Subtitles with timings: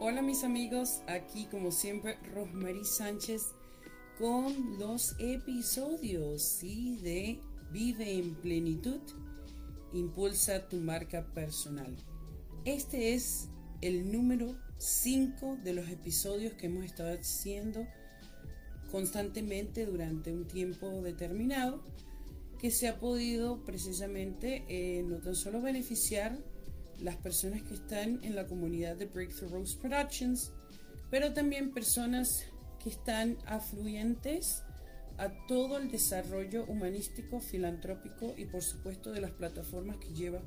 [0.00, 3.48] Hola mis amigos, aquí como siempre Rosmarie Sánchez
[4.16, 7.40] con los episodios de
[7.72, 9.00] Vive en plenitud,
[9.92, 11.96] impulsa tu marca personal.
[12.64, 13.48] Este es
[13.80, 17.84] el número 5 de los episodios que hemos estado haciendo
[18.92, 21.82] constantemente durante un tiempo determinado
[22.60, 26.38] que se ha podido precisamente eh, no tan solo beneficiar
[27.00, 30.52] las personas que están en la comunidad de Breakthrough Rose Productions,
[31.10, 32.44] pero también personas
[32.82, 34.62] que están afluentes
[35.18, 40.40] a todo el desarrollo humanístico, filantrópico y por supuesto de las plataformas que lleva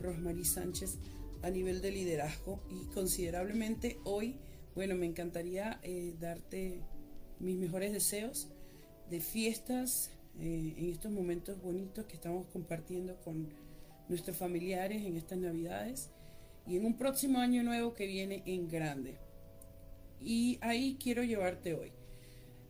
[0.00, 0.98] Rosmarie Sánchez
[1.42, 2.62] a nivel de liderazgo.
[2.70, 4.36] Y considerablemente hoy,
[4.74, 6.80] bueno, me encantaría eh, darte
[7.38, 8.48] mis mejores deseos
[9.10, 13.48] de fiestas eh, en estos momentos bonitos que estamos compartiendo con
[14.08, 16.10] nuestros familiares en estas navidades
[16.66, 19.18] y en un próximo año nuevo que viene en grande.
[20.20, 21.92] Y ahí quiero llevarte hoy.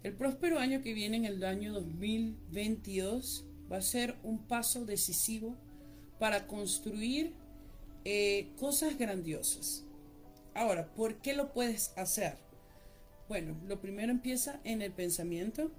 [0.02, 5.56] El próspero año que viene, en el año 2022, va a ser un paso decisivo
[6.18, 7.34] para construir
[8.04, 9.84] eh, cosas grandiosas.
[10.54, 12.36] Ahora, ¿por qué lo puedes hacer?
[13.28, 15.70] Bueno, lo primero empieza en el pensamiento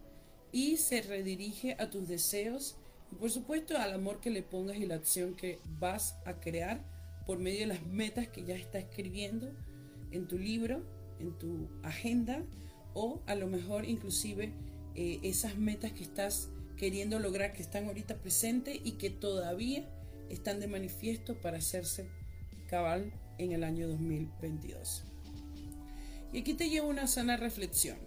[0.51, 2.77] y se redirige a tus deseos
[3.11, 6.83] y por supuesto al amor que le pongas y la acción que vas a crear
[7.25, 9.51] por medio de las metas que ya estás escribiendo
[10.11, 10.83] en tu libro,
[11.19, 12.43] en tu agenda
[12.93, 14.53] o a lo mejor inclusive
[14.95, 19.89] eh, esas metas que estás queriendo lograr que están ahorita presentes y que todavía
[20.29, 22.09] están de manifiesto para hacerse
[22.67, 25.03] cabal en el año 2022.
[26.33, 27.97] Y aquí te llevo una sana reflexión.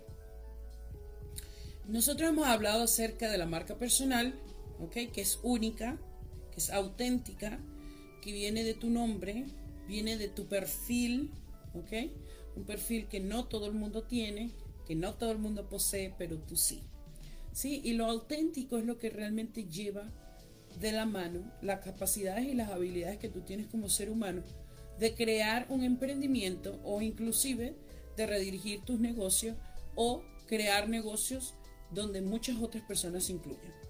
[1.86, 4.38] Nosotros hemos hablado acerca de la marca personal
[5.12, 5.99] que es única,
[6.53, 7.59] que es auténtica,
[8.22, 9.47] que viene de tu nombre,
[9.87, 11.31] viene de tu perfil,
[11.75, 12.11] ¿ok?
[12.56, 14.50] Un perfil que no todo el mundo tiene,
[14.87, 16.83] que no todo el mundo posee, pero tú sí.
[17.53, 17.81] ¿Sí?
[17.84, 20.11] Y lo auténtico es lo que realmente lleva
[20.81, 24.43] de la mano las capacidades y las habilidades que tú tienes como ser humano
[24.99, 27.75] de crear un emprendimiento o inclusive
[28.16, 29.56] de redirigir tus negocios
[29.95, 31.55] o crear negocios
[31.91, 33.88] donde muchas otras personas se incluyen.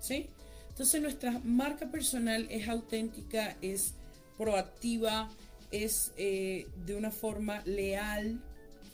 [0.00, 0.28] ¿Sí?
[0.68, 3.94] Entonces nuestra marca personal es auténtica, es
[4.36, 5.28] proactiva,
[5.70, 8.42] es eh, de una forma leal,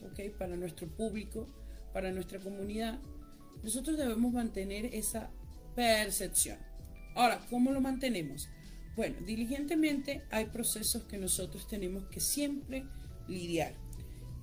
[0.04, 0.36] ¿ok?
[0.36, 1.48] Para nuestro público,
[1.92, 2.98] para nuestra comunidad.
[3.62, 5.30] Nosotros debemos mantener esa
[5.74, 6.58] percepción.
[7.14, 8.48] Ahora, ¿cómo lo mantenemos?
[8.96, 12.84] Bueno, diligentemente hay procesos que nosotros tenemos que siempre
[13.28, 13.74] lidiar.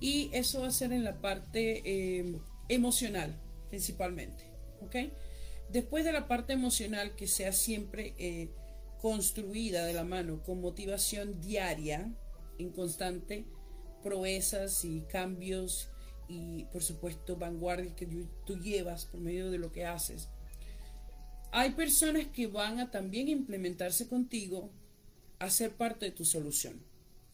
[0.00, 2.38] Y eso va a ser en la parte eh,
[2.68, 4.44] emocional, principalmente.
[4.80, 4.96] ¿Ok?
[5.74, 8.48] Después de la parte emocional que sea siempre eh,
[9.02, 12.14] construida de la mano con motivación diaria,
[12.58, 13.44] en constante
[14.00, 15.88] proezas y cambios
[16.28, 18.06] y por supuesto vanguardias que
[18.46, 20.28] tú llevas por medio de lo que haces.
[21.50, 24.70] Hay personas que van a también implementarse contigo
[25.40, 26.80] a ser parte de tu solución,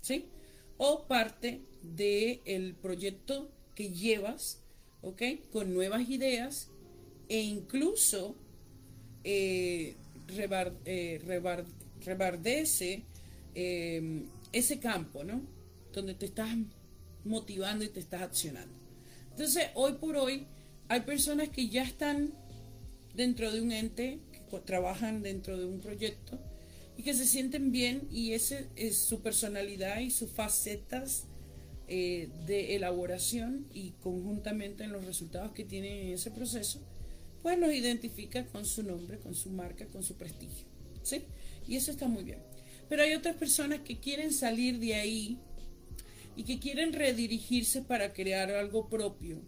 [0.01, 0.31] ¿sí?
[0.79, 4.63] O parte del el proyecto que llevas,
[5.03, 5.25] ¿ok?
[5.53, 6.71] Con nuevas ideas
[7.31, 8.35] e incluso
[9.23, 9.95] eh,
[10.85, 11.21] eh,
[12.05, 13.05] rebardece
[13.55, 15.41] em, ese campo, ¿no?
[15.93, 16.51] Donde te estás
[17.25, 18.75] motivando y te estás accionando.
[19.31, 20.49] Entonces, hoy por hoy,
[20.89, 22.33] hay personas que ya están
[23.15, 26.37] dentro de un ente, que trabajan dentro de un proyecto,
[26.97, 31.27] y que se sienten bien y ese es su personalidad y sus facetas
[31.87, 36.81] eh, de elaboración y conjuntamente en los resultados que tienen en ese proceso,
[37.43, 40.67] pues los identifica con su nombre, con su marca, con su prestigio.
[41.03, 41.23] ¿sí?
[41.67, 42.39] Y eso está muy bien.
[42.89, 45.39] Pero hay otras personas que quieren salir de ahí
[46.37, 49.41] y que quieren redirigirse para crear algo propio,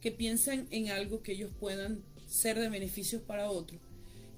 [0.00, 3.80] que piensan en algo que ellos puedan ser de beneficios para otros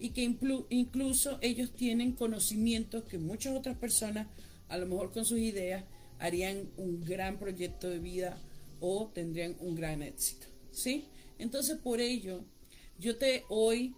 [0.03, 0.23] y que
[0.71, 4.27] incluso ellos tienen conocimientos que muchas otras personas,
[4.69, 5.85] a lo mejor con sus ideas,
[6.19, 8.37] harían un gran proyecto de vida
[8.81, 10.49] o tendrían un gran éxito.
[10.73, 11.05] ¿Sí?
[11.39, 12.45] Entonces, por ello,
[12.99, 13.95] yo te hoy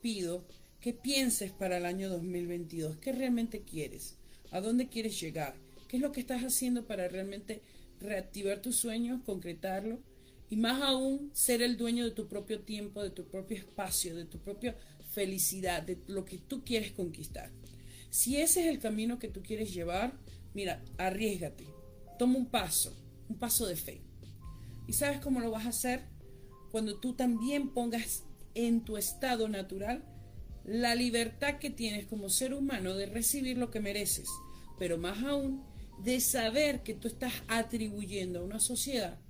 [0.00, 0.46] pido
[0.80, 4.16] que pienses para el año 2022, ¿qué realmente quieres?
[4.50, 5.56] ¿A dónde quieres llegar?
[5.88, 7.62] ¿Qué es lo que estás haciendo para realmente
[8.00, 10.00] reactivar tus sueños, concretarlo?
[10.50, 14.24] Y más aún, ser el dueño de tu propio tiempo, de tu propio espacio, de
[14.24, 14.76] tu propia
[15.10, 17.50] felicidad, de lo que tú quieres conquistar.
[18.10, 20.18] Si ese es el camino que tú quieres llevar,
[20.54, 21.66] mira, arriesgate,
[22.18, 22.96] toma un paso,
[23.28, 24.00] un paso de fe.
[24.86, 26.04] ¿Y sabes cómo lo vas a hacer?
[26.70, 28.24] Cuando tú también pongas
[28.66, 30.02] en tu estado natural
[30.64, 34.28] la libertad que tienes como ser humano de recibir lo que mereces,
[34.80, 35.62] pero más aún
[36.02, 39.20] de saber que tú estás atribuyendo a una sociedad,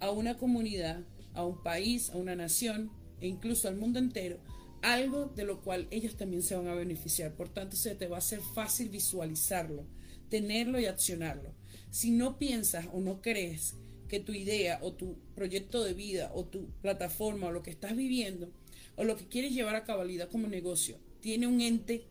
[0.00, 1.04] a una comunidad,
[1.34, 2.90] a un país, a una nación
[3.20, 4.38] e incluso al mundo entero,
[4.80, 7.34] algo de lo cual ellos también se van a beneficiar.
[7.34, 9.86] Por tanto, se te va a hacer fácil visualizarlo,
[10.30, 11.54] tenerlo y accionarlo.
[11.90, 13.76] Si no piensas o no crees
[14.10, 17.96] que tu idea o tu proyecto de vida o tu plataforma o lo que estás
[17.96, 18.50] viviendo
[18.96, 22.02] o lo que quieres llevar a cabalidad como negocio tiene un ente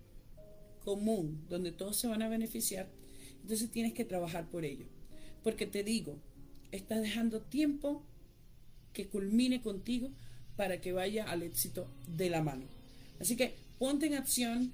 [0.85, 2.87] común donde todos se van a beneficiar,
[3.41, 4.85] entonces tienes que trabajar por ello.
[5.43, 6.17] Porque te digo,
[6.71, 8.01] estás dejando tiempo
[8.93, 10.09] que culmine contigo
[10.55, 12.65] para que vaya al éxito de la mano.
[13.19, 14.73] Así que ponte en acción,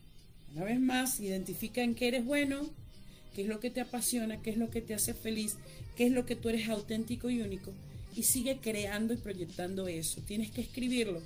[0.51, 2.69] una vez más, identifica en qué eres bueno,
[3.35, 5.57] qué es lo que te apasiona, qué es lo que te hace feliz,
[5.97, 7.73] qué es lo que tú eres auténtico y único,
[8.15, 10.21] y sigue creando y proyectando eso.
[10.21, 11.21] Tienes que escribirlo,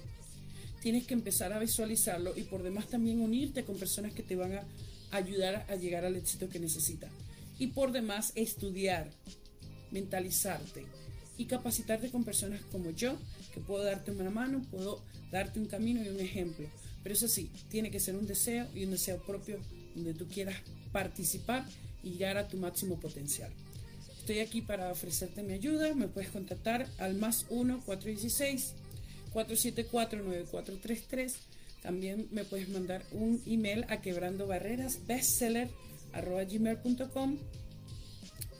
[0.81, 4.53] tienes que empezar a visualizarlo y por demás también unirte con personas que te van
[4.53, 4.63] a
[5.11, 7.11] ayudar a llegar al éxito que necesitas.
[7.59, 9.11] Y por demás estudiar,
[9.91, 10.85] mentalizarte
[11.37, 13.17] y capacitarte con personas como yo,
[13.53, 16.67] que puedo darte una mano, puedo darte un camino y un ejemplo.
[17.03, 19.59] Pero eso sí, tiene que ser un deseo y un deseo propio
[19.95, 20.57] donde tú quieras
[20.91, 21.65] participar
[22.03, 23.51] y llegar a tu máximo potencial.
[24.19, 25.93] Estoy aquí para ofrecerte mi ayuda.
[25.95, 28.73] Me puedes contactar al más 1 416
[29.33, 31.35] 474 9433.
[31.81, 34.99] También me puedes mandar un email a quebrando barreras.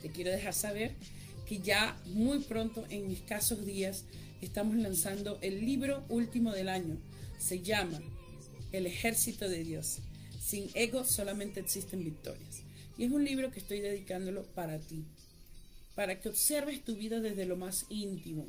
[0.01, 0.95] Te quiero dejar saber
[1.47, 4.05] que ya muy pronto, en escasos días,
[4.41, 6.97] estamos lanzando el libro último del año.
[7.37, 7.99] Se llama
[8.71, 9.99] El ejército de Dios.
[10.39, 12.68] Sin ego solamente existen victorias.
[12.99, 15.05] Y es un libro que estoy dedicándolo para ti,
[15.95, 18.45] para que observes tu vida desde lo más íntimo,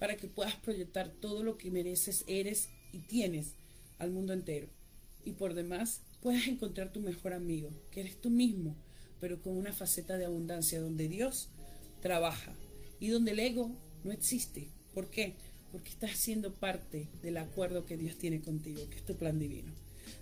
[0.00, 3.54] para que puedas proyectar todo lo que mereces, eres y tienes
[4.00, 4.66] al mundo entero.
[5.24, 8.74] Y por demás, puedas encontrar tu mejor amigo, que eres tú mismo,
[9.20, 11.48] pero con una faceta de abundancia donde Dios
[12.00, 12.56] trabaja
[12.98, 13.70] y donde el ego
[14.02, 14.70] no existe.
[14.92, 15.36] ¿Por qué?
[15.70, 19.72] Porque estás siendo parte del acuerdo que Dios tiene contigo, que es tu plan divino.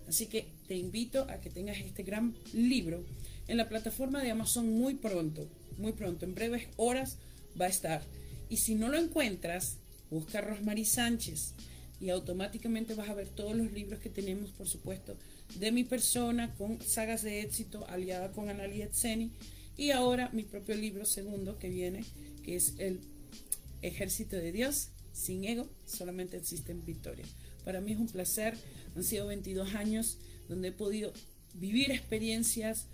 [0.08, 3.04] Así que te invito a que tengas este gran libro
[3.48, 5.48] en la plataforma de Amazon muy pronto,
[5.78, 7.18] muy pronto, en breves horas
[7.60, 8.02] va a estar.
[8.49, 9.78] Y si no lo encuentras,
[10.10, 11.54] busca a Rosmarie Sánchez
[12.00, 15.16] y automáticamente vas a ver todos los libros que tenemos, por supuesto,
[15.58, 19.32] de mi persona con sagas de éxito aliada con Analia Etseni
[19.76, 22.04] y ahora mi propio libro segundo que viene,
[22.42, 23.00] que es El
[23.82, 27.28] Ejército de Dios, sin ego, solamente existen victorias.
[27.64, 28.57] Para mí es un placer,
[28.97, 31.12] han sido 22 años donde he podido
[31.55, 32.87] vivir experiencias,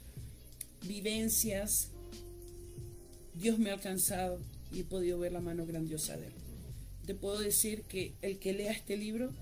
[0.86, 1.90] vivencias,
[3.34, 4.40] Dios me ha alcanzado
[4.72, 6.32] y he podido ver la mano grandiosa de Él.
[7.06, 9.32] Te puedo decir que el que lea este libro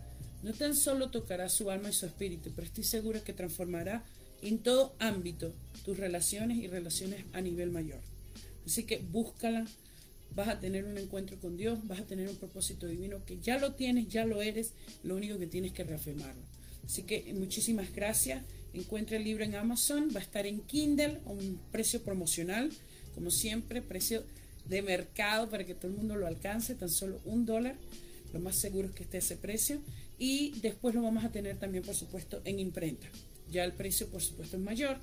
[0.43, 4.05] no tan solo tocará su alma y su espíritu, pero estoy segura que transformará
[4.43, 5.55] en todo ámbito
[5.85, 8.01] tus relaciones y relaciones a nivel mayor.
[8.67, 9.67] Así que búscala,
[10.35, 13.59] vas a tener un encuentro con Dios, vas a tener un propósito divino que ya
[13.59, 14.73] lo tienes, ya lo eres,
[15.03, 16.43] lo único que tienes que reafirmarlo.
[16.85, 18.43] Así que muchísimas gracias
[18.75, 22.73] Encuentra el libro en Amazon, va a estar en Kindle a un precio promocional,
[23.15, 24.25] como siempre, precio
[24.65, 27.77] de mercado para que todo el mundo lo alcance, tan solo un dólar.
[28.33, 29.81] Lo más seguro es que esté ese precio.
[30.19, 33.07] Y después lo vamos a tener también, por supuesto, en imprenta.
[33.49, 34.97] Ya el precio, por supuesto, es mayor.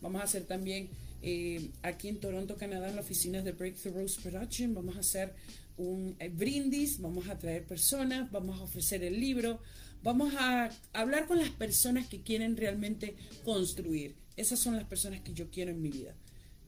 [0.00, 0.88] Vamos a hacer también
[1.26, 4.72] eh, aquí en Toronto, Canadá, en la oficina de Breakthrough Rose Production.
[4.72, 5.34] Vamos a hacer
[5.76, 9.60] un eh, brindis, vamos a traer personas, vamos a ofrecer el libro,
[10.06, 14.14] Vamos a hablar con las personas que quieren realmente construir.
[14.36, 16.14] Esas son las personas que yo quiero en mi vida.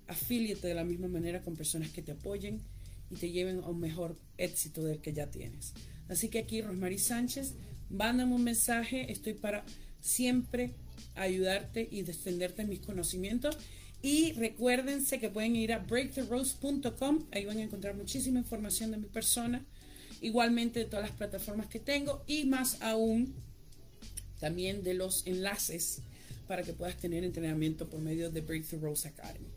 [0.08, 2.60] Afíliate de la misma manera con personas que te apoyen
[3.10, 5.72] y te lleven a un mejor éxito del que ya tienes.
[6.08, 7.54] Así que aquí, Rosmarie Sánchez,
[7.90, 9.12] mándame un mensaje.
[9.12, 9.64] Estoy para
[10.00, 10.72] siempre
[11.14, 13.56] ayudarte y defenderte en mis conocimientos.
[14.00, 17.26] Y recuérdense que pueden ir a breaktherose.com.
[17.32, 19.64] Ahí van a encontrar muchísima información de mi persona
[20.20, 23.34] igualmente de todas las plataformas que tengo y más aún
[24.40, 26.00] también de los enlaces
[26.46, 29.48] para que puedas tener entrenamiento por medio de Breakthrough Rose Academy.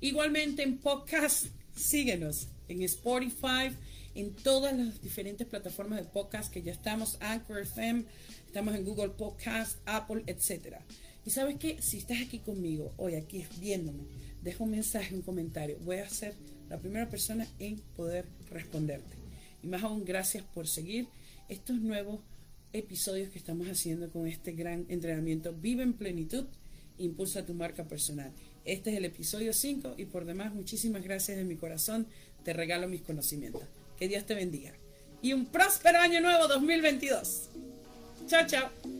[0.00, 3.76] Igualmente en podcast, síguenos en Spotify,
[4.14, 8.04] en todas las diferentes plataformas de podcast que ya estamos, Anchor FM,
[8.46, 10.78] estamos en Google Podcast, Apple, etc.
[11.30, 14.02] Sabes que si estás aquí conmigo, hoy aquí viéndome,
[14.42, 15.78] deja un mensaje, un comentario.
[15.84, 16.34] Voy a ser
[16.68, 19.16] la primera persona en poder responderte.
[19.62, 21.06] Y más aún, gracias por seguir
[21.48, 22.20] estos nuevos
[22.72, 25.52] episodios que estamos haciendo con este gran entrenamiento.
[25.52, 26.46] Vive en plenitud,
[26.98, 28.32] impulsa tu marca personal.
[28.64, 32.08] Este es el episodio 5 y por demás, muchísimas gracias de mi corazón.
[32.44, 33.62] Te regalo mis conocimientos.
[33.96, 34.72] Que Dios te bendiga.
[35.22, 37.50] Y un próspero año nuevo 2022.
[38.26, 38.99] Chao, chao.